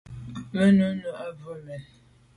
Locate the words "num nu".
0.77-1.09